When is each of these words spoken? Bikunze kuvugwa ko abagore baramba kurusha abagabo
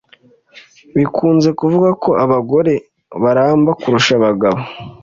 Bikunze 0.95 1.49
kuvugwa 1.59 1.89
ko 2.03 2.09
abagore 2.23 2.73
baramba 3.23 3.71
kurusha 3.81 4.11
abagabo 4.19 4.59